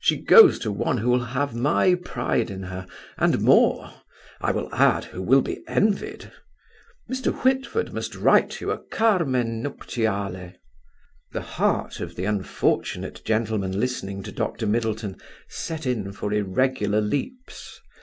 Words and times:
She 0.00 0.18
goes 0.22 0.58
to 0.58 0.70
one 0.70 0.98
who 0.98 1.08
will 1.08 1.24
have 1.24 1.54
my 1.54 1.94
pride 1.94 2.50
in 2.50 2.64
her, 2.64 2.86
and 3.16 3.40
more. 3.40 3.90
I 4.38 4.52
will 4.52 4.68
add, 4.74 5.06
who 5.06 5.22
will 5.22 5.40
be 5.40 5.64
envied. 5.66 6.30
Mr. 7.10 7.32
Whitford 7.42 7.90
must 7.90 8.14
write 8.14 8.60
you 8.60 8.70
a 8.70 8.76
Carmen 8.76 9.62
Nuptiale." 9.62 10.56
The 11.32 11.40
heart 11.40 12.00
of 12.00 12.16
the 12.16 12.26
unfortunate 12.26 13.22
gentleman 13.24 13.80
listening 13.80 14.22
to 14.24 14.30
Dr. 14.30 14.66
Middleton 14.66 15.16
set 15.48 15.86
in 15.86 16.12
for 16.12 16.34
irregular 16.34 17.00
leaps. 17.00 17.80